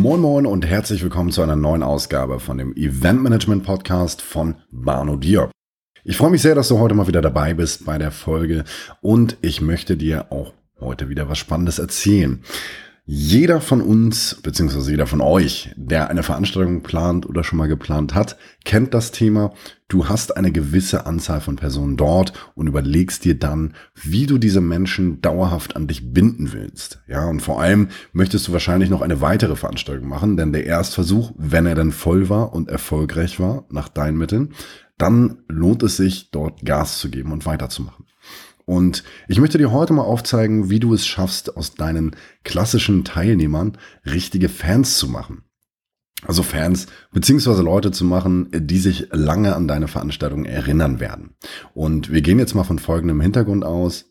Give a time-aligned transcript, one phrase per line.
[0.00, 4.54] Moin Moin und herzlich willkommen zu einer neuen Ausgabe von dem Event Management Podcast von
[4.70, 5.50] Barno Diop.
[6.04, 8.64] Ich freue mich sehr, dass du heute mal wieder dabei bist bei der Folge
[9.02, 12.42] und ich möchte dir auch heute wieder was Spannendes erzählen.
[13.12, 18.14] Jeder von uns, beziehungsweise jeder von euch, der eine Veranstaltung plant oder schon mal geplant
[18.14, 19.52] hat, kennt das Thema.
[19.88, 24.60] Du hast eine gewisse Anzahl von Personen dort und überlegst dir dann, wie du diese
[24.60, 27.00] Menschen dauerhaft an dich binden willst.
[27.08, 31.32] Ja, und vor allem möchtest du wahrscheinlich noch eine weitere Veranstaltung machen, denn der Erstversuch,
[31.36, 34.54] wenn er dann voll war und erfolgreich war, nach deinen Mitteln,
[34.98, 38.04] dann lohnt es sich, dort Gas zu geben und weiterzumachen.
[38.70, 43.76] Und ich möchte dir heute mal aufzeigen, wie du es schaffst, aus deinen klassischen Teilnehmern
[44.06, 45.42] richtige Fans zu machen.
[46.24, 51.34] Also Fans beziehungsweise Leute zu machen, die sich lange an deine Veranstaltung erinnern werden.
[51.74, 54.04] Und wir gehen jetzt mal von folgendem Hintergrund aus.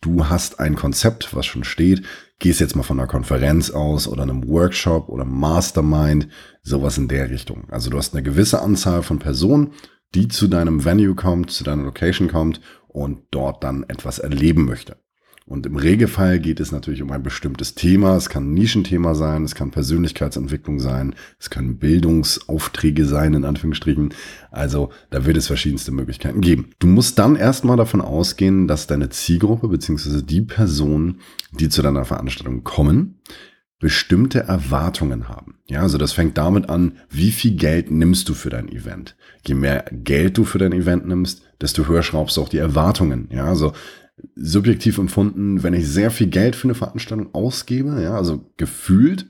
[0.00, 2.02] Du hast ein Konzept, was schon steht,
[2.40, 6.26] gehst jetzt mal von einer Konferenz aus oder einem Workshop oder Mastermind,
[6.64, 7.70] sowas in der Richtung.
[7.70, 9.74] Also du hast eine gewisse Anzahl von Personen,
[10.14, 14.96] die zu deinem Venue kommt, zu deiner Location kommt und dort dann etwas erleben möchte.
[15.44, 18.16] Und im Regelfall geht es natürlich um ein bestimmtes Thema.
[18.16, 24.14] Es kann ein Nischenthema sein, es kann Persönlichkeitsentwicklung sein, es können Bildungsaufträge sein, in Anführungsstrichen.
[24.52, 26.70] Also da wird es verschiedenste Möglichkeiten geben.
[26.78, 32.04] Du musst dann erstmal davon ausgehen, dass deine Zielgruppe beziehungsweise die Personen, die zu deiner
[32.04, 33.18] Veranstaltung kommen,
[33.82, 35.56] bestimmte Erwartungen haben.
[35.66, 39.16] Ja, also das fängt damit an, wie viel Geld nimmst du für dein Event.
[39.44, 43.28] Je mehr Geld du für dein Event nimmst, desto höher schraubst du auch die Erwartungen.
[43.32, 43.72] Ja, also
[44.36, 49.26] subjektiv empfunden, wenn ich sehr viel Geld für eine Veranstaltung ausgebe, ja, also gefühlt,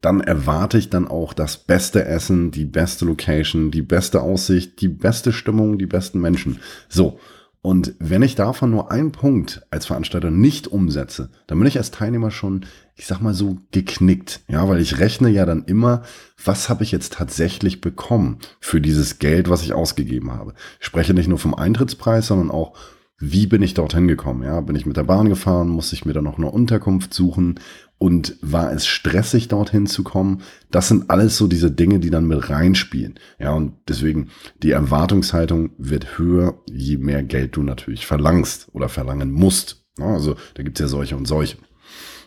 [0.00, 4.88] dann erwarte ich dann auch das beste Essen, die beste Location, die beste Aussicht, die
[4.88, 6.58] beste Stimmung, die besten Menschen.
[6.88, 7.20] So.
[7.64, 11.90] Und wenn ich davon nur einen Punkt als Veranstalter nicht umsetze, dann bin ich als
[11.90, 14.42] Teilnehmer schon, ich sag mal so, geknickt.
[14.48, 16.02] Ja, weil ich rechne ja dann immer,
[16.44, 20.52] was habe ich jetzt tatsächlich bekommen für dieses Geld, was ich ausgegeben habe.
[20.78, 22.76] Ich spreche nicht nur vom Eintrittspreis, sondern auch
[23.16, 24.42] wie bin ich dorthin gekommen?
[24.42, 25.68] Ja, bin ich mit der Bahn gefahren?
[25.68, 27.60] Muss ich mir dann noch eine Unterkunft suchen?
[27.98, 30.42] Und war es stressig, dorthin zu kommen?
[30.70, 33.14] Das sind alles so diese Dinge, die dann mit reinspielen.
[33.38, 34.30] Ja, und deswegen,
[34.62, 39.86] die Erwartungshaltung wird höher, je mehr Geld du natürlich verlangst oder verlangen musst.
[39.98, 41.56] Also, da gibt's ja solche und solche.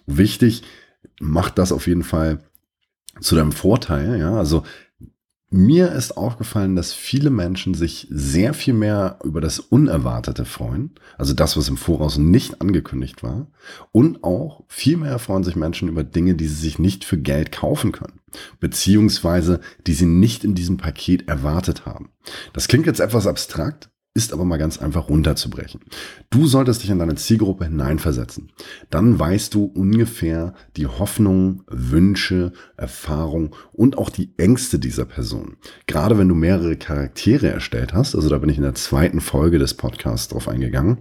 [0.06, 0.64] Wichtig,
[1.20, 2.40] mach das auf jeden Fall
[3.20, 4.18] zu deinem Vorteil.
[4.20, 4.64] Ja, also
[5.50, 11.34] mir ist aufgefallen, dass viele Menschen sich sehr viel mehr über das Unerwartete freuen, also
[11.34, 13.47] das, was im Voraus nicht angekündigt war,
[13.91, 17.52] und auch viel mehr freuen sich Menschen über Dinge, die sie sich nicht für Geld
[17.53, 18.19] kaufen können,
[18.59, 22.09] beziehungsweise die sie nicht in diesem Paket erwartet haben.
[22.52, 25.82] Das klingt jetzt etwas abstrakt, ist aber mal ganz einfach runterzubrechen.
[26.32, 28.52] Du solltest dich in deine Zielgruppe hineinversetzen.
[28.90, 35.58] Dann weißt du ungefähr die Hoffnungen, Wünsche, Erfahrung und auch die Ängste dieser Person.
[35.86, 39.60] Gerade wenn du mehrere Charaktere erstellt hast, also da bin ich in der zweiten Folge
[39.60, 40.98] des Podcasts drauf eingegangen,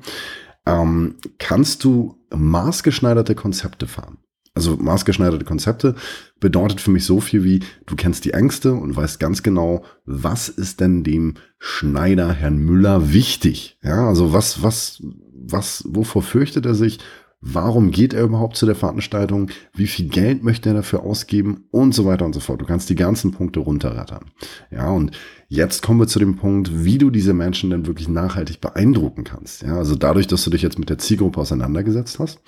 [0.67, 4.19] ähm, kannst du maßgeschneiderte Konzepte fahren.
[4.57, 5.95] Also maßgeschneiderte Konzepte
[6.41, 10.49] bedeutet für mich so viel wie, du kennst die Ängste und weißt ganz genau, was
[10.49, 13.79] ist denn dem Schneider Herrn Müller wichtig?
[13.83, 15.03] Ja, also was, was,
[15.35, 17.01] was, wovor fürchtet er sich?
[17.43, 19.51] Warum geht er überhaupt zu der Veranstaltung?
[19.75, 21.67] Wie viel Geld möchte er dafür ausgeben?
[21.71, 22.63] Und so weiter und so fort.
[22.63, 24.25] Du kannst die ganzen Punkte runterrattern.
[24.71, 25.11] Ja, und
[25.49, 29.63] jetzt kommen wir zu dem Punkt, wie du diese Menschen denn wirklich nachhaltig beeindrucken kannst.
[29.63, 32.41] Ja, also dadurch, dass du dich jetzt mit der Zielgruppe auseinandergesetzt hast,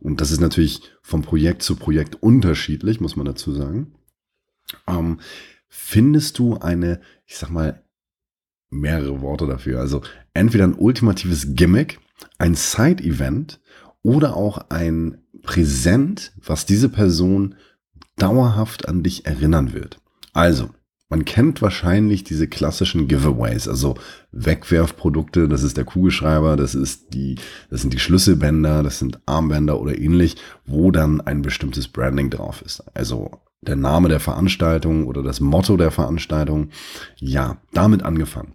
[0.00, 3.94] und das ist natürlich vom Projekt zu Projekt unterschiedlich, muss man dazu sagen.
[4.86, 5.20] Ähm,
[5.68, 7.82] findest du eine, ich sag mal,
[8.70, 9.80] mehrere Worte dafür.
[9.80, 10.02] Also
[10.34, 11.98] entweder ein ultimatives Gimmick,
[12.38, 13.60] ein Side-Event
[14.02, 17.54] oder auch ein Präsent, was diese Person
[18.16, 20.00] dauerhaft an dich erinnern wird.
[20.32, 20.70] Also,
[21.08, 23.94] man kennt wahrscheinlich diese klassischen Giveaways, also
[24.32, 27.36] Wegwerfprodukte, das ist der Kugelschreiber, das ist die,
[27.70, 32.62] das sind die Schlüsselbänder, das sind Armbänder oder ähnlich, wo dann ein bestimmtes Branding drauf
[32.62, 32.84] ist.
[32.94, 33.30] Also
[33.62, 36.70] der Name der Veranstaltung oder das Motto der Veranstaltung.
[37.16, 38.54] Ja, damit angefangen.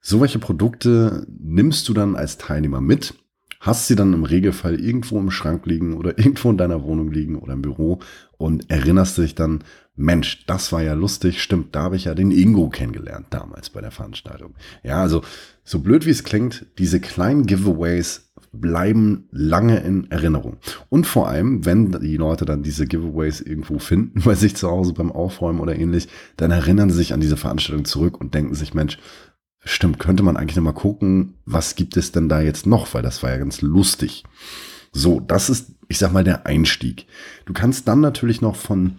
[0.00, 3.14] So welche Produkte nimmst du dann als Teilnehmer mit
[3.62, 7.36] hast sie dann im Regelfall irgendwo im Schrank liegen oder irgendwo in deiner Wohnung liegen
[7.36, 8.00] oder im Büro
[8.36, 9.64] und erinnerst dich dann,
[9.94, 13.80] Mensch, das war ja lustig, stimmt, da habe ich ja den Ingo kennengelernt damals bei
[13.80, 14.54] der Veranstaltung.
[14.82, 15.22] Ja, also
[15.64, 20.56] so blöd wie es klingt, diese kleinen Giveaways bleiben lange in Erinnerung.
[20.88, 24.92] Und vor allem, wenn die Leute dann diese Giveaways irgendwo finden, bei sich zu Hause
[24.92, 28.74] beim Aufräumen oder ähnlich, dann erinnern sie sich an diese Veranstaltung zurück und denken sich,
[28.74, 28.98] Mensch,
[29.64, 33.02] Stimmt, könnte man eigentlich noch mal gucken, was gibt es denn da jetzt noch, weil
[33.02, 34.24] das war ja ganz lustig.
[34.92, 37.06] So, das ist, ich sag mal, der Einstieg.
[37.46, 38.98] Du kannst dann natürlich noch von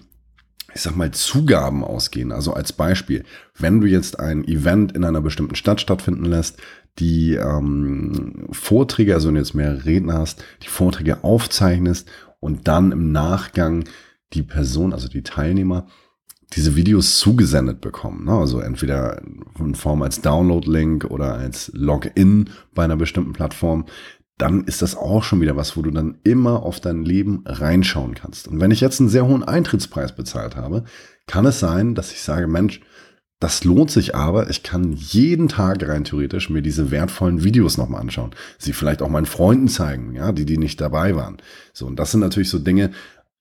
[0.74, 2.32] ich sag mal, Zugaben ausgehen.
[2.32, 3.24] Also als Beispiel,
[3.58, 6.58] wenn du jetzt ein Event in einer bestimmten Stadt stattfinden lässt,
[7.00, 12.10] die ähm, Vorträge, also wenn du jetzt mehr Redner hast, die Vorträge aufzeichnest
[12.40, 13.86] und dann im Nachgang
[14.34, 15.88] die Person, also die Teilnehmer,
[16.56, 18.26] diese Videos zugesendet bekommen.
[18.26, 18.32] Ne?
[18.32, 19.22] Also entweder
[19.60, 23.86] in Form als Download-Link oder als Login bei einer bestimmten Plattform.
[24.38, 28.16] Dann ist das auch schon wieder was, wo du dann immer auf dein Leben reinschauen
[28.16, 28.48] kannst.
[28.48, 30.86] Und wenn ich jetzt einen sehr hohen Eintrittspreis bezahlt habe,
[31.28, 32.82] kann es sein, dass ich sage, Mensch,
[33.44, 34.50] das lohnt sich aber.
[34.50, 38.32] Ich kann jeden Tag rein theoretisch mir diese wertvollen Videos nochmal anschauen.
[38.58, 41.38] Sie vielleicht auch meinen Freunden zeigen, ja, die, die nicht dabei waren.
[41.74, 42.92] So, und das sind natürlich so Dinge,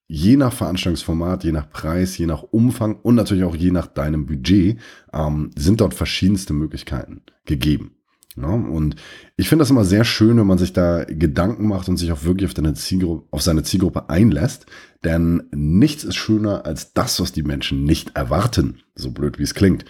[0.07, 4.25] je nach Veranstaltungsformat, je nach Preis, je nach Umfang und natürlich auch je nach deinem
[4.25, 4.79] Budget
[5.11, 7.95] ähm, sind dort verschiedenste Möglichkeiten gegeben.
[8.35, 8.95] Ja, und
[9.37, 12.23] ich finde das immer sehr schön, wenn man sich da Gedanken macht und sich auch
[12.23, 14.65] wirklich auf, Zielgruppe, auf seine Zielgruppe einlässt.
[15.03, 18.79] Denn nichts ist schöner als das, was die Menschen nicht erwarten.
[18.95, 19.85] So blöd wie es klingt.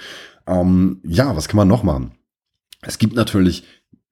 [0.46, 2.12] Ähm, ja, was kann man noch machen?
[2.82, 3.64] Es gibt natürlich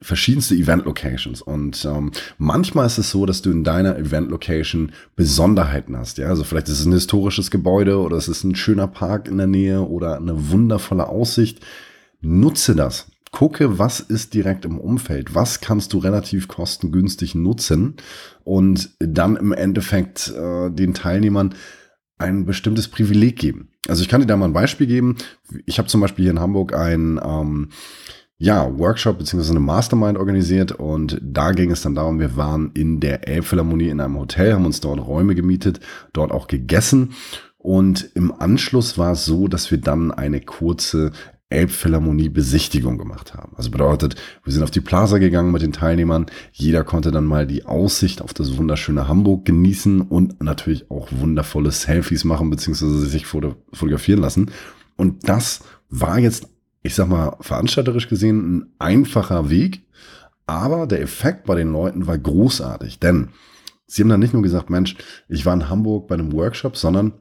[0.02, 1.42] verschiedenste Event-Locations.
[1.42, 6.18] Und ähm, manchmal ist es so, dass du in deiner Event-Location Besonderheiten hast.
[6.18, 9.38] Ja, also vielleicht ist es ein historisches Gebäude oder es ist ein schöner Park in
[9.38, 11.60] der Nähe oder eine wundervolle Aussicht.
[12.22, 13.08] Nutze das.
[13.32, 17.96] Gucke, was ist direkt im Umfeld, was kannst du relativ kostengünstig nutzen
[18.44, 21.56] und dann im Endeffekt äh, den Teilnehmern
[22.18, 23.70] ein bestimmtes Privileg geben.
[23.88, 25.16] Also ich kann dir da mal ein Beispiel geben.
[25.66, 27.70] Ich habe zum Beispiel hier in Hamburg ein ähm,
[28.42, 29.52] ja, Workshop bzw.
[29.52, 34.02] eine Mastermind organisiert und da ging es dann darum, wir waren in der Elbphilharmonie in
[34.02, 35.80] einem Hotel, haben uns dort Räume gemietet,
[36.12, 37.12] dort auch gegessen
[37.60, 41.12] und im Anschluss war es so, dass wir dann eine kurze
[41.52, 43.52] Elbphilharmonie-Besichtigung gemacht haben.
[43.58, 46.26] Also bedeutet, wir sind auf die Plaza gegangen mit den Teilnehmern.
[46.52, 51.72] Jeder konnte dann mal die Aussicht auf das wunderschöne Hamburg genießen und natürlich auch wundervolle
[51.72, 54.50] Selfies machen beziehungsweise sich fotografieren lassen.
[54.96, 56.48] Und das war jetzt
[56.84, 59.86] ich sag mal, veranstalterisch gesehen ein einfacher Weg,
[60.48, 63.30] aber der Effekt bei den Leuten war großartig, denn
[63.86, 64.96] sie haben dann nicht nur gesagt, Mensch,
[65.28, 67.14] ich war in Hamburg bei einem Workshop, sondern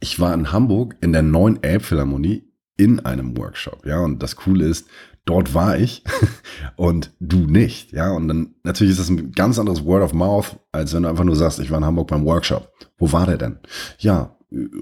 [0.00, 2.44] ich war in Hamburg in der neuen Elbphilharmonie
[2.76, 4.88] in einem Workshop, ja, und das Coole ist,
[5.24, 6.04] dort war ich
[6.76, 10.58] und du nicht, ja, und dann natürlich ist das ein ganz anderes Word of Mouth,
[10.72, 12.72] als wenn du einfach nur sagst, ich war in Hamburg beim Workshop.
[12.98, 13.58] Wo war der denn?
[13.98, 14.36] Ja,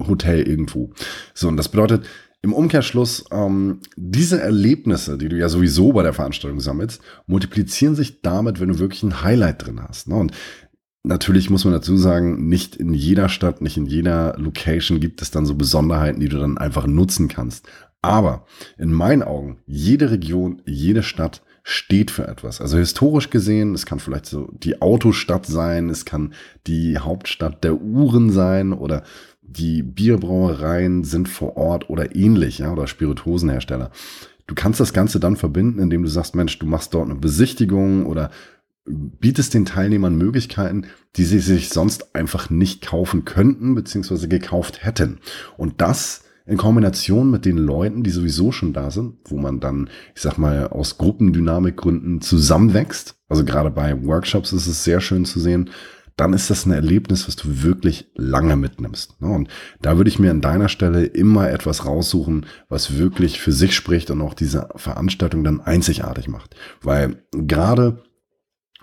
[0.07, 0.91] Hotel irgendwo.
[1.33, 2.05] So, und das bedeutet,
[2.47, 8.21] im Umkehrschluss, ähm, diese Erlebnisse, die du ja sowieso bei der Veranstaltung sammelst, multiplizieren sich
[8.21, 10.07] damit, wenn du wirklich ein Highlight drin hast.
[10.07, 10.15] Ne?
[10.15, 10.31] Und
[11.03, 15.29] natürlich muss man dazu sagen, nicht in jeder Stadt, nicht in jeder Location gibt es
[15.29, 17.67] dann so Besonderheiten, die du dann einfach nutzen kannst.
[18.01, 18.45] Aber
[18.77, 22.61] in meinen Augen, jede Region, jede Stadt steht für etwas.
[22.61, 26.33] Also historisch gesehen, es kann vielleicht so die Autostadt sein, es kann
[26.65, 29.03] die Hauptstadt der Uhren sein oder
[29.47, 33.91] die Bierbrauereien sind vor Ort oder ähnlich, ja, oder Spirituosenhersteller.
[34.45, 38.05] Du kannst das Ganze dann verbinden, indem du sagst, Mensch, du machst dort eine Besichtigung
[38.05, 38.29] oder
[38.85, 40.85] bietest den Teilnehmern Möglichkeiten,
[41.15, 45.19] die sie sich sonst einfach nicht kaufen könnten, beziehungsweise gekauft hätten.
[45.57, 49.89] Und das in Kombination mit den Leuten, die sowieso schon da sind, wo man dann,
[50.15, 53.15] ich sag mal, aus Gruppendynamikgründen zusammenwächst.
[53.27, 55.69] Also gerade bei Workshops ist es sehr schön zu sehen,
[56.17, 59.21] dann ist das ein Erlebnis, was du wirklich lange mitnimmst.
[59.21, 59.29] Ne?
[59.29, 59.49] Und
[59.81, 64.09] da würde ich mir an deiner Stelle immer etwas raussuchen, was wirklich für sich spricht
[64.09, 66.55] und auch diese Veranstaltung dann einzigartig macht.
[66.81, 68.03] Weil gerade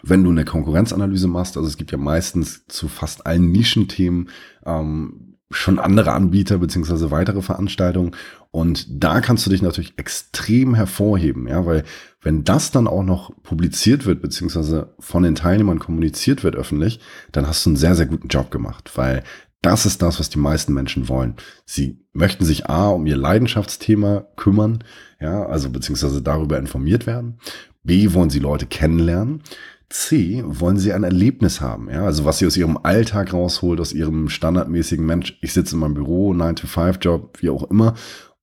[0.02, 4.28] wenn du eine Konkurrenzanalyse machst, also es gibt ja meistens zu fast allen Nischenthemen
[4.64, 8.12] ähm, schon andere Anbieter beziehungsweise weitere Veranstaltungen.
[8.50, 11.84] Und da kannst du dich natürlich extrem hervorheben, ja, weil
[12.22, 17.00] wenn das dann auch noch publiziert wird, beziehungsweise von den Teilnehmern kommuniziert wird öffentlich,
[17.32, 19.22] dann hast du einen sehr, sehr guten Job gemacht, weil
[19.60, 21.36] das ist das, was die meisten Menschen wollen.
[21.64, 24.84] Sie möchten sich A um ihr Leidenschaftsthema kümmern,
[25.20, 27.38] ja, also beziehungsweise darüber informiert werden.
[27.82, 29.42] B wollen sie Leute kennenlernen.
[29.88, 31.90] C, wollen sie ein Erlebnis haben.
[31.90, 32.04] Ja?
[32.04, 35.94] Also was sie aus ihrem Alltag rausholt, aus ihrem standardmäßigen Mensch, ich sitze in meinem
[35.94, 37.94] Büro, 9-to-5-Job, wie auch immer.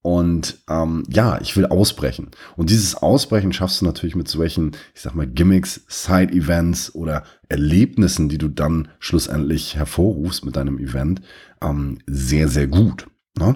[0.04, 2.32] Und ähm, ja, ich will ausbrechen.
[2.58, 8.28] Und dieses Ausbrechen schaffst du natürlich mit solchen, ich sag mal, Gimmicks, Side-Events oder Erlebnissen,
[8.28, 11.22] die du dann schlussendlich hervorrufst mit deinem Event,
[11.62, 13.08] ähm, sehr, sehr gut.
[13.38, 13.56] Ne?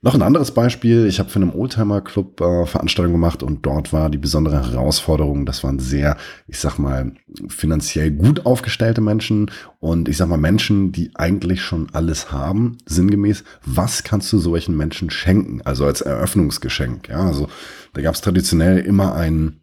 [0.00, 1.06] Noch ein anderes Beispiel.
[1.06, 5.64] Ich habe für einen Oldtimer-Club äh, Veranstaltung gemacht und dort war die besondere Herausforderung, das
[5.64, 7.14] waren sehr, ich sag mal,
[7.48, 9.50] finanziell gut aufgestellte Menschen
[9.80, 13.42] und ich sag mal Menschen, die eigentlich schon alles haben, sinngemäß.
[13.64, 15.62] Was kannst du solchen Menschen schenken?
[15.64, 17.08] Also als Eröffnungsgeschenk.
[17.08, 17.48] Ja, also
[17.92, 19.62] da gab es traditionell immer ein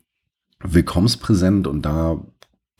[0.61, 2.19] Willkommenspräsent und da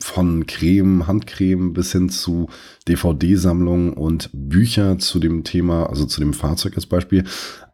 [0.00, 2.48] von Creme, Handcreme bis hin zu
[2.86, 7.24] DVD-Sammlungen und Bücher zu dem Thema, also zu dem Fahrzeug als Beispiel,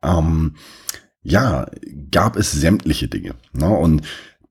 [0.02, 0.55] ähm,
[1.23, 1.67] ja,
[2.11, 3.35] gab es sämtliche Dinge.
[3.52, 3.69] Ne?
[3.69, 4.02] Und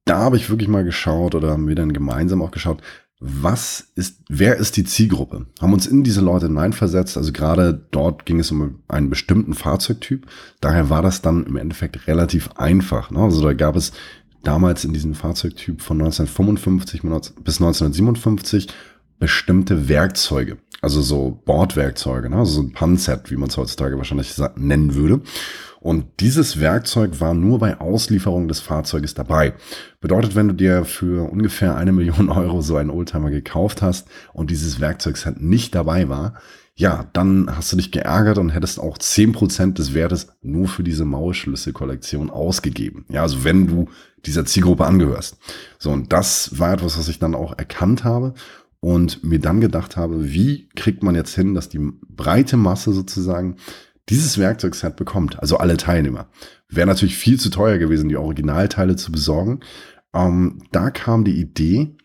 [0.05, 2.81] da habe ich wirklich mal geschaut oder haben wir dann gemeinsam auch geschaut,
[3.23, 5.45] was ist, wer ist die Zielgruppe?
[5.61, 7.17] Haben uns in diese Leute hineinversetzt.
[7.17, 10.25] Also gerade dort ging es um einen bestimmten Fahrzeugtyp.
[10.59, 13.11] Daher war das dann im Endeffekt relativ einfach.
[13.11, 13.19] Ne?
[13.19, 13.91] Also da gab es
[14.43, 17.01] damals in diesem Fahrzeugtyp von 1955
[17.43, 18.67] bis 1957
[19.19, 20.57] bestimmte Werkzeuge.
[20.81, 22.37] Also so Bordwerkzeuge, ne?
[22.37, 25.21] also so ein Panset, wie man es heutzutage wahrscheinlich nennen würde.
[25.79, 29.53] Und dieses Werkzeug war nur bei Auslieferung des Fahrzeuges dabei.
[29.99, 34.51] Bedeutet, wenn du dir für ungefähr eine Million Euro so einen Oldtimer gekauft hast und
[34.51, 36.35] dieses Werkzeugset nicht dabei war,
[36.81, 40.81] ja, dann hast du dich geärgert und hättest auch zehn Prozent des Wertes nur für
[40.81, 43.05] diese Maulschlüsselkollektion ausgegeben.
[43.07, 43.87] Ja, also wenn du
[44.25, 45.37] dieser Zielgruppe angehörst.
[45.77, 48.33] So, und das war etwas, was ich dann auch erkannt habe
[48.79, 53.57] und mir dann gedacht habe, wie kriegt man jetzt hin, dass die breite Masse sozusagen
[54.09, 56.29] dieses Werkzeugset bekommt, also alle Teilnehmer.
[56.67, 59.59] Wäre natürlich viel zu teuer gewesen, die Originalteile zu besorgen.
[60.15, 61.95] Ähm, da kam die Idee,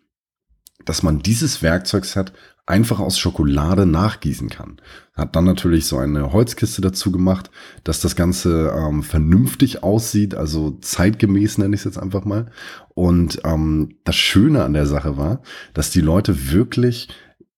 [0.85, 2.35] dass man dieses Werkzeugset
[2.67, 4.77] einfach aus Schokolade nachgießen kann.
[5.15, 7.51] Hat dann natürlich so eine Holzkiste dazu gemacht,
[7.85, 12.51] dass das Ganze ähm, vernünftig aussieht, also zeitgemäß nenne ich es jetzt einfach mal.
[12.95, 15.43] Und ähm, das Schöne an der Sache war,
[15.75, 17.09] dass die Leute wirklich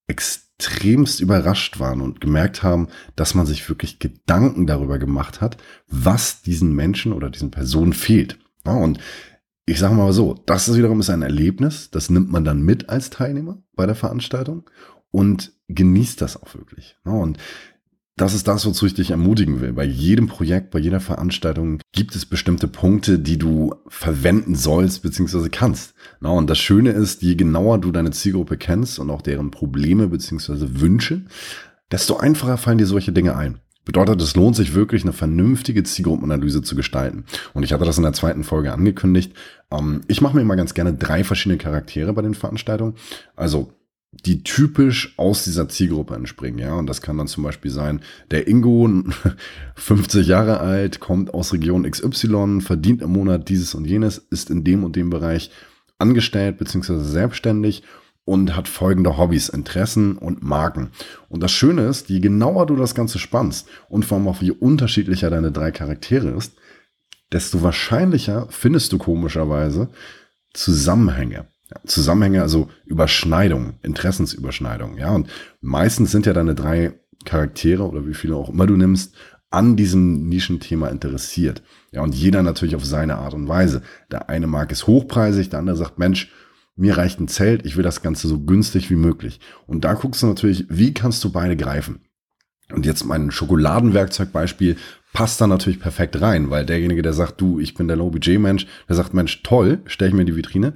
[0.07, 5.57] extrem extremst überrascht waren und gemerkt haben, dass man sich wirklich Gedanken darüber gemacht hat,
[5.89, 8.39] was diesen Menschen oder diesen Personen fehlt.
[8.67, 8.99] Ja, und
[9.67, 12.89] ich sage mal so, das ist wiederum ist ein Erlebnis, das nimmt man dann mit
[12.89, 14.69] als Teilnehmer bei der Veranstaltung
[15.11, 16.97] und genießt das auch wirklich.
[17.05, 17.39] Ja, und
[18.19, 19.73] das ist das, wozu ich dich ermutigen will.
[19.73, 25.49] Bei jedem Projekt, bei jeder Veranstaltung gibt es bestimmte Punkte, die du verwenden sollst bzw.
[25.51, 25.95] kannst.
[26.21, 30.09] Na, und das Schöne ist, je genauer du deine Zielgruppe kennst und auch deren Probleme
[30.09, 30.81] bzw.
[30.81, 31.27] Wünsche,
[31.93, 33.61] desto einfacher fallen dir solche Dinge ein.
[33.85, 37.25] Bedeutet, es lohnt sich wirklich, eine vernünftige Zielgruppenanalyse zu gestalten.
[37.55, 39.33] Und ich hatte das in der zweiten Folge angekündigt.
[39.71, 42.97] Ähm, ich mache mir immer ganz gerne drei verschiedene Charaktere bei den Veranstaltungen.
[43.35, 43.73] Also
[44.13, 46.75] die typisch aus dieser Zielgruppe entspringen, ja.
[46.75, 48.01] Und das kann dann zum Beispiel sein,
[48.31, 48.89] der Ingo,
[49.77, 54.65] 50 Jahre alt, kommt aus Region XY, verdient im Monat dieses und jenes, ist in
[54.65, 55.51] dem und dem Bereich
[55.99, 56.99] angestellt bzw.
[57.01, 57.83] selbstständig
[58.25, 60.91] und hat folgende Hobbys, Interessen und Marken.
[61.29, 64.51] Und das Schöne ist, je genauer du das Ganze spannst und vor allem auch wie
[64.51, 66.55] unterschiedlicher deine drei Charaktere ist,
[67.33, 69.89] desto wahrscheinlicher findest du komischerweise
[70.53, 71.47] Zusammenhänge.
[71.71, 75.11] Ja, Zusammenhänge, also Überschneidungen, Interessensüberschneidungen, ja.
[75.11, 75.29] Und
[75.61, 76.95] meistens sind ja deine drei
[77.25, 79.15] Charaktere oder wie viele auch immer du nimmst,
[79.51, 81.63] an diesem Nischenthema interessiert.
[81.93, 83.83] Ja, und jeder natürlich auf seine Art und Weise.
[84.11, 86.31] Der eine mag es hochpreisig, der andere sagt, Mensch,
[86.77, 89.41] mir reicht ein Zelt, ich will das Ganze so günstig wie möglich.
[89.67, 92.01] Und da guckst du natürlich, wie kannst du beide greifen?
[92.73, 94.77] Und jetzt mein Schokoladenwerkzeugbeispiel
[95.13, 98.95] passt da natürlich perfekt rein, weil derjenige, der sagt, du, ich bin der Low-Budget-Mensch, der
[98.95, 100.75] sagt, Mensch, toll, stell ich mir in die Vitrine,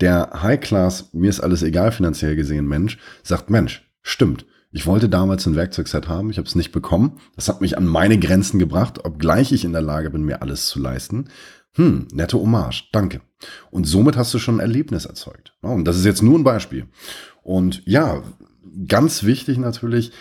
[0.00, 4.46] der High-Class, mir ist alles egal finanziell gesehen Mensch, sagt, Mensch, stimmt.
[4.72, 7.20] Ich wollte damals ein Werkzeugset haben, ich habe es nicht bekommen.
[7.36, 10.66] Das hat mich an meine Grenzen gebracht, obgleich ich in der Lage bin, mir alles
[10.66, 11.26] zu leisten.
[11.74, 13.20] Hm, nette Hommage, danke.
[13.70, 15.54] Und somit hast du schon ein Erlebnis erzeugt.
[15.60, 16.86] Und das ist jetzt nur ein Beispiel.
[17.42, 18.22] Und ja,
[18.88, 20.12] ganz wichtig natürlich,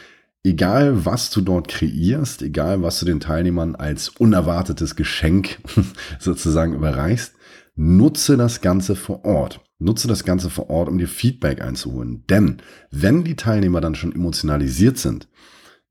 [0.43, 5.59] egal was du dort kreierst, egal was du den Teilnehmern als unerwartetes Geschenk
[6.19, 7.33] sozusagen überreichst,
[7.75, 9.61] nutze das Ganze vor Ort.
[9.79, 12.23] Nutze das Ganze vor Ort, um dir Feedback einzuholen.
[12.29, 12.57] Denn
[12.91, 15.27] wenn die Teilnehmer dann schon emotionalisiert sind,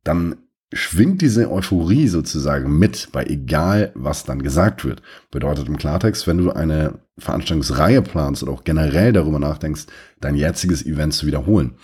[0.05, 0.37] dann
[0.73, 5.03] schwingt diese Euphorie sozusagen mit, bei egal, was dann gesagt wird.
[5.31, 9.87] Bedeutet im Klartext, wenn du eine Veranstaltungsreihe planst oder auch generell darüber nachdenkst,
[10.21, 11.75] dein jetziges Event zu wiederholen,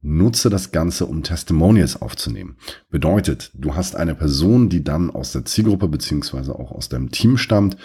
[0.00, 2.56] nutze das Ganze, um Testimonials aufzunehmen.
[2.90, 7.36] Bedeutet, du hast eine Person, die dann aus der Zielgruppe beziehungsweise auch aus deinem Team
[7.36, 7.76] stammt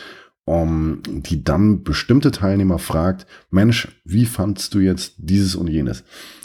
[0.45, 6.03] um, die dann bestimmte Teilnehmer fragt, Mensch, wie fandst du jetzt dieses und jenes?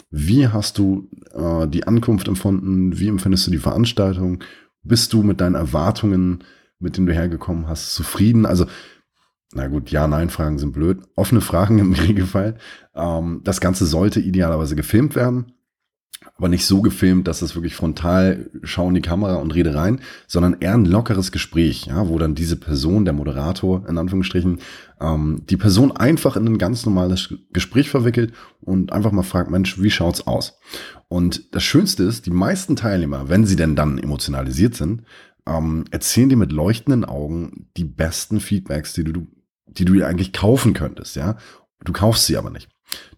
[0.09, 2.97] Wie hast du äh, die Ankunft empfunden?
[2.97, 4.43] Wie empfindest du die Veranstaltung?
[4.83, 6.43] Bist du mit deinen Erwartungen,
[6.79, 8.45] mit denen du hergekommen hast, zufrieden?
[8.45, 8.65] Also,
[9.53, 10.99] na gut, Ja-Nein-Fragen sind blöd.
[11.15, 12.57] Offene Fragen im Regelfall.
[12.95, 15.53] Ähm, das Ganze sollte idealerweise gefilmt werden
[16.39, 20.55] aber nicht so gefilmt, dass es wirklich frontal schauen die Kamera und rede rein, sondern
[20.61, 24.59] eher ein lockeres Gespräch, ja, wo dann diese Person, der Moderator in Anführungsstrichen,
[25.01, 28.31] ähm, die Person einfach in ein ganz normales Gespräch verwickelt
[28.61, 30.57] und einfach mal fragt, Mensch, wie schaut's aus?
[31.09, 35.03] Und das Schönste ist, die meisten Teilnehmer, wenn sie denn dann emotionalisiert sind,
[35.45, 39.27] ähm, erzählen dir mit leuchtenden Augen die besten Feedbacks, die du,
[39.67, 41.35] die du dir eigentlich kaufen könntest, ja.
[41.83, 42.69] Du kaufst sie aber nicht.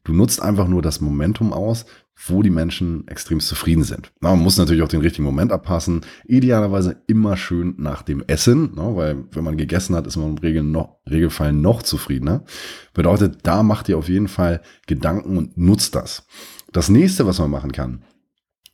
[0.04, 1.86] Du nutzt einfach nur das Momentum aus,
[2.28, 4.12] wo die Menschen extrem zufrieden sind.
[4.22, 6.02] Na, man muss natürlich auch den richtigen Moment abpassen.
[6.26, 10.38] Idealerweise immer schön nach dem Essen, ne, weil wenn man gegessen hat, ist man im
[10.38, 12.44] Regel noch, Regelfall noch zufriedener.
[12.94, 16.28] Bedeutet, da macht ihr auf jeden Fall Gedanken und nutzt das.
[16.72, 18.04] Das nächste, was man machen kann,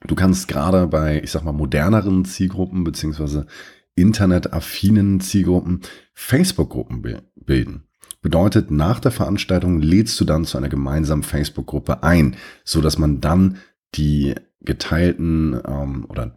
[0.06, 3.48] du kannst gerade bei, ich sag mal, moderneren Zielgruppen beziehungsweise
[3.96, 5.82] internetaffinen Zielgruppen
[6.14, 7.02] Facebook-Gruppen
[7.36, 7.87] bilden.
[8.22, 13.22] Bedeutet, nach der Veranstaltung lädst du dann zu einer gemeinsamen Facebook-Gruppe ein, so dass man
[13.22, 13.58] dann
[13.96, 16.36] die geteilten ähm, oder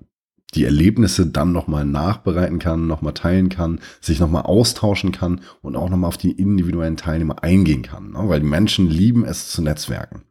[0.55, 5.89] die Erlebnisse dann nochmal nachbereiten kann, nochmal teilen kann, sich nochmal austauschen kann und auch
[5.89, 8.11] nochmal auf die individuellen Teilnehmer eingehen kann.
[8.13, 8.21] Ne?
[8.25, 10.23] Weil die Menschen lieben es zu netzwerken.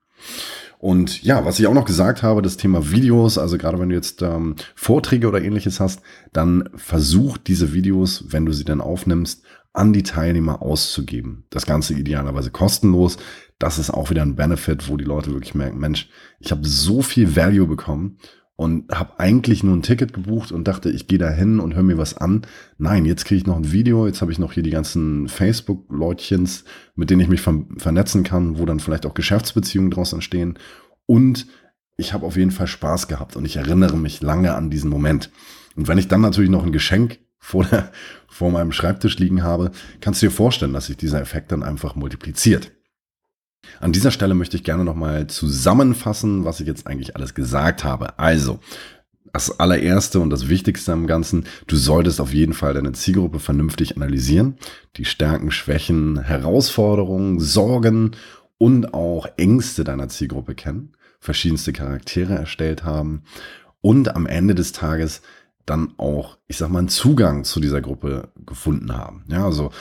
[0.79, 3.95] Und ja, was ich auch noch gesagt habe, das Thema Videos, also gerade wenn du
[3.95, 9.43] jetzt ähm, Vorträge oder ähnliches hast, dann versuch diese Videos, wenn du sie dann aufnimmst,
[9.73, 11.43] an die Teilnehmer auszugeben.
[11.49, 13.17] Das Ganze idealerweise kostenlos.
[13.59, 16.09] Das ist auch wieder ein Benefit, wo die Leute wirklich merken, Mensch,
[16.39, 18.17] ich habe so viel Value bekommen
[18.59, 21.83] und habe eigentlich nur ein Ticket gebucht und dachte, ich gehe da hin und höre
[21.83, 22.41] mir was an.
[22.77, 26.65] Nein, jetzt kriege ich noch ein Video, jetzt habe ich noch hier die ganzen Facebook-Leutchens,
[26.93, 30.59] mit denen ich mich ver vernetzen kann, wo dann vielleicht auch Geschäftsbeziehungen draus entstehen.
[31.05, 31.47] Und
[31.95, 35.31] ich habe auf jeden Fall Spaß gehabt und ich erinnere mich lange an diesen Moment.
[35.77, 37.93] Und wenn ich dann natürlich noch ein Geschenk vor, der,
[38.27, 41.95] vor meinem Schreibtisch liegen habe, kannst du dir vorstellen, dass sich dieser Effekt dann einfach
[41.95, 42.73] multipliziert.
[43.79, 48.17] An dieser Stelle möchte ich gerne nochmal zusammenfassen, was ich jetzt eigentlich alles gesagt habe.
[48.19, 48.59] Also,
[49.33, 53.95] das allererste und das Wichtigste am Ganzen, du solltest auf jeden Fall deine Zielgruppe vernünftig
[53.95, 54.57] analysieren,
[54.97, 58.11] die Stärken, Schwächen, Herausforderungen, Sorgen
[58.57, 63.23] und auch Ängste deiner Zielgruppe kennen, verschiedenste Charaktere erstellt haben
[63.81, 65.21] und am Ende des Tages
[65.65, 69.23] dann auch, ich sag mal, einen Zugang zu dieser Gruppe gefunden haben.
[69.27, 69.71] Ja, also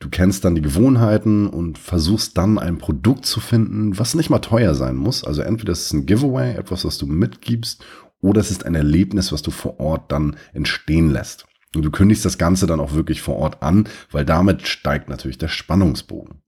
[0.00, 4.40] du kennst dann die Gewohnheiten und versuchst dann ein Produkt zu finden, was nicht mal
[4.40, 5.22] teuer sein muss.
[5.22, 7.84] Also entweder ist es ein Giveaway, etwas, was du mitgibst,
[8.22, 11.46] oder es ist ein Erlebnis, was du vor Ort dann entstehen lässt.
[11.74, 15.38] Und du kündigst das Ganze dann auch wirklich vor Ort an, weil damit steigt natürlich
[15.38, 16.42] der Spannungsbogen.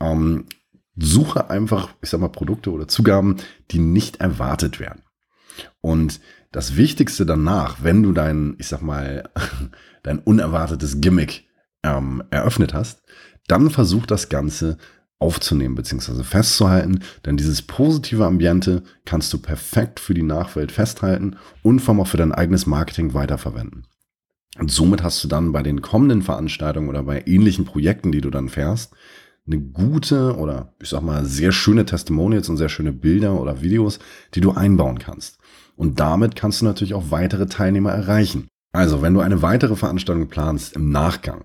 [0.00, 0.44] Ähm,
[0.96, 3.36] suche einfach, ich sag mal, Produkte oder Zugaben,
[3.70, 5.02] die nicht erwartet werden.
[5.80, 6.20] Und
[6.52, 9.30] das Wichtigste danach, wenn du dein, ich sag mal,
[10.02, 11.47] dein unerwartetes Gimmick
[11.82, 13.02] ähm, eröffnet hast,
[13.46, 14.78] dann versuch das Ganze
[15.18, 16.22] aufzunehmen bzw.
[16.22, 22.00] festzuhalten, denn dieses positive Ambiente kannst du perfekt für die Nachwelt festhalten und vor allem
[22.00, 23.86] auch für dein eigenes Marketing weiterverwenden.
[24.58, 28.30] Und somit hast du dann bei den kommenden Veranstaltungen oder bei ähnlichen Projekten, die du
[28.30, 28.94] dann fährst,
[29.46, 33.98] eine gute oder ich sag mal sehr schöne Testimonials und sehr schöne Bilder oder Videos,
[34.34, 35.38] die du einbauen kannst.
[35.74, 38.48] Und damit kannst du natürlich auch weitere Teilnehmer erreichen.
[38.72, 41.44] Also, wenn du eine weitere Veranstaltung planst im Nachgang,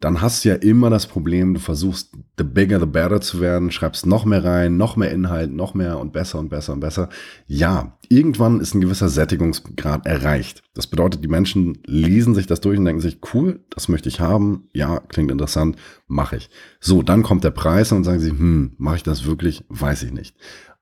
[0.00, 3.70] dann hast du ja immer das Problem, du versuchst the bigger the better zu werden,
[3.70, 7.08] schreibst noch mehr rein, noch mehr Inhalt, noch mehr und besser und besser und besser.
[7.46, 10.62] Ja, irgendwann ist ein gewisser Sättigungsgrad erreicht.
[10.74, 14.20] Das bedeutet, die Menschen lesen sich das durch und denken sich, cool, das möchte ich
[14.20, 15.76] haben, ja, klingt interessant,
[16.06, 16.50] mache ich.
[16.80, 20.12] So, dann kommt der Preis und sagen sie, hm, mache ich das wirklich, weiß ich
[20.12, 20.36] nicht.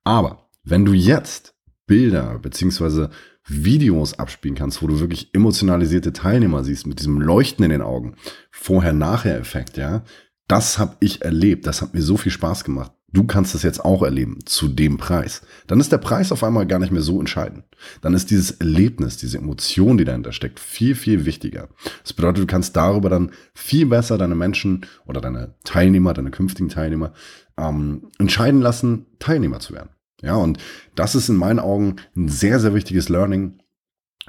[0.05, 1.56] Aber wenn du jetzt
[1.87, 3.11] Bilder beziehungsweise
[3.47, 8.17] Videos abspielen kannst, wo du wirklich emotionalisierte Teilnehmer siehst mit diesem Leuchten in den Augen,
[8.51, 10.03] Vorher-Nachher-Effekt, ja,
[10.49, 12.93] das habe ich erlebt, das hat mir so viel Spaß gemacht.
[13.13, 15.43] Du kannst das jetzt auch erleben zu dem Preis.
[15.69, 17.65] Dann ist der Preis auf einmal gar nicht mehr so entscheidend.
[18.03, 21.69] Dann ist dieses Erlebnis, diese Emotion, die dahinter steckt, viel, viel wichtiger.
[22.03, 26.69] Das bedeutet, du kannst darüber dann viel besser deine Menschen oder deine Teilnehmer, deine künftigen
[26.69, 27.13] Teilnehmer
[27.57, 29.96] ähm, entscheiden lassen, Teilnehmer zu werden.
[30.23, 30.59] Ja, und
[30.95, 33.59] das ist in meinen Augen ein sehr, sehr wichtiges Learning,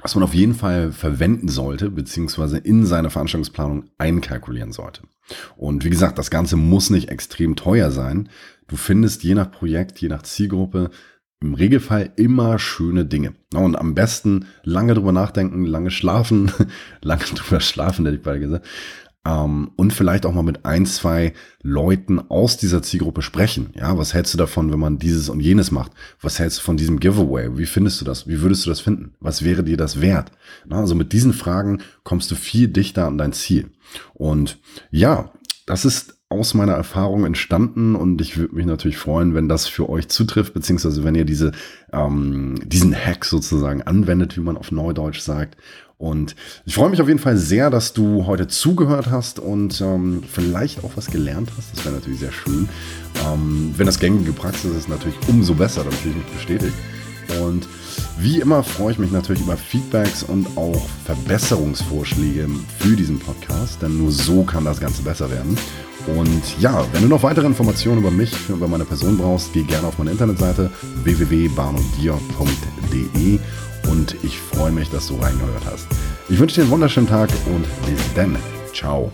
[0.02, 5.02] was man auf jeden Fall verwenden sollte, beziehungsweise in seine Veranstaltungsplanung einkalkulieren sollte.
[5.56, 8.28] Und wie gesagt, das Ganze muss nicht extrem teuer sein.
[8.68, 10.90] Du findest je nach Projekt, je nach Zielgruppe
[11.40, 13.34] im Regelfall immer schöne Dinge.
[13.54, 16.50] Und am besten lange drüber nachdenken, lange schlafen,
[17.00, 18.66] lange drüber schlafen, hätte ich beide gesagt,
[19.28, 23.70] ähm, und vielleicht auch mal mit ein, zwei Leuten aus dieser Zielgruppe sprechen.
[23.74, 25.92] Ja, was hältst du davon, wenn man dieses und jenes macht?
[26.22, 27.58] Was hältst du von diesem Giveaway?
[27.58, 28.26] Wie findest du das?
[28.26, 29.12] Wie würdest du das finden?
[29.20, 30.32] Was wäre dir das wert?
[30.66, 33.70] Na, also mit diesen Fragen kommst du viel dichter an dein Ziel.
[34.14, 34.58] Und
[34.90, 35.30] ja,
[35.66, 39.88] das ist aus meiner Erfahrung entstanden und ich würde mich natürlich freuen, wenn das für
[39.88, 41.52] euch zutrifft, beziehungsweise wenn ihr diese,
[41.90, 45.56] ähm, diesen Hack sozusagen anwendet, wie man auf Neudeutsch sagt.
[45.98, 46.34] Und
[46.64, 50.84] ich freue mich auf jeden Fall sehr, dass du heute zugehört hast und ähm, vielleicht
[50.84, 51.76] auch was gelernt hast.
[51.76, 52.68] Das wäre natürlich sehr schön.
[53.26, 56.74] Ähm, wenn das gängige Praxis ist, natürlich umso besser, dann fühle ich mich bestätigt.
[57.42, 57.66] Und
[58.18, 63.98] wie immer freue ich mich natürlich über Feedbacks und auch Verbesserungsvorschläge für diesen Podcast, denn
[63.98, 65.58] nur so kann das Ganze besser werden.
[66.16, 69.88] Und ja, wenn du noch weitere Informationen über mich, über meine Person brauchst, geh gerne
[69.88, 70.70] auf meine Internetseite
[71.02, 73.40] www.barnodier.de
[73.90, 75.86] und ich freue mich, dass du reingehört hast.
[76.28, 78.36] Ich wünsche dir einen wunderschönen Tag und bis dann.
[78.72, 79.10] Ciao.